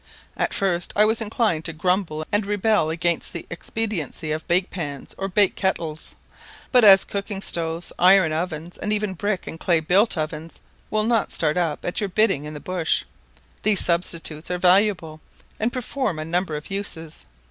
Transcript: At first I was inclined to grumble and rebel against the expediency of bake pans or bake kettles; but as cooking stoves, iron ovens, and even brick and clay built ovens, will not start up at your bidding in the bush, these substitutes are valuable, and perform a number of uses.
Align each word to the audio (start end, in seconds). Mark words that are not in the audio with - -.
At 0.35 0.51
first 0.51 0.93
I 0.95 1.05
was 1.05 1.21
inclined 1.21 1.63
to 1.65 1.73
grumble 1.73 2.25
and 2.31 2.43
rebel 2.43 2.89
against 2.89 3.33
the 3.33 3.45
expediency 3.51 4.31
of 4.31 4.47
bake 4.47 4.71
pans 4.71 5.13
or 5.15 5.27
bake 5.27 5.55
kettles; 5.55 6.15
but 6.71 6.83
as 6.83 7.03
cooking 7.03 7.39
stoves, 7.39 7.93
iron 7.99 8.31
ovens, 8.33 8.79
and 8.79 8.91
even 8.91 9.13
brick 9.13 9.45
and 9.45 9.59
clay 9.59 9.79
built 9.79 10.17
ovens, 10.17 10.59
will 10.89 11.03
not 11.03 11.31
start 11.31 11.55
up 11.55 11.85
at 11.85 11.99
your 11.99 12.09
bidding 12.09 12.45
in 12.45 12.55
the 12.55 12.59
bush, 12.59 13.03
these 13.61 13.85
substitutes 13.85 14.49
are 14.49 14.57
valuable, 14.57 15.21
and 15.59 15.71
perform 15.71 16.17
a 16.17 16.25
number 16.25 16.55
of 16.55 16.71
uses. 16.71 17.27